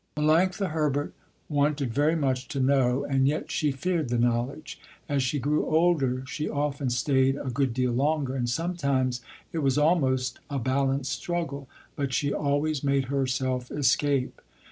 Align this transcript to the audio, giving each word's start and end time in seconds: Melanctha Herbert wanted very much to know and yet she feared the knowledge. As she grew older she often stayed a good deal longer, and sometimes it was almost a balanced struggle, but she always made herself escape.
Melanctha 0.17 0.71
Herbert 0.71 1.13
wanted 1.47 1.93
very 1.93 2.15
much 2.15 2.47
to 2.47 2.59
know 2.59 3.03
and 3.05 3.27
yet 3.27 3.51
she 3.51 3.71
feared 3.71 4.09
the 4.09 4.17
knowledge. 4.17 4.81
As 5.07 5.21
she 5.21 5.37
grew 5.37 5.67
older 5.67 6.23
she 6.25 6.49
often 6.49 6.89
stayed 6.89 7.35
a 7.35 7.51
good 7.51 7.71
deal 7.71 7.91
longer, 7.91 8.33
and 8.35 8.49
sometimes 8.49 9.21
it 9.53 9.59
was 9.59 9.77
almost 9.77 10.39
a 10.49 10.57
balanced 10.57 11.11
struggle, 11.11 11.67
but 11.95 12.13
she 12.15 12.33
always 12.33 12.83
made 12.83 13.09
herself 13.13 13.69
escape. 13.69 14.41